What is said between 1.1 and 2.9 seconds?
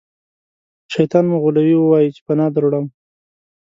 مو غولوي ووایئ چې پناه دروړم.